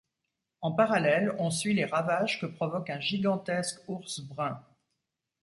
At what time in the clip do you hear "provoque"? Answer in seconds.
2.47-2.89